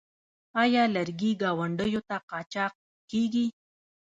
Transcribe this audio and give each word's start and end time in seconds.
آیا 0.61 0.83
لرګي 0.95 1.31
ګاونډیو 1.41 2.01
ته 2.09 2.17
قاچاق 2.29 2.73
کیږي؟ 3.09 3.45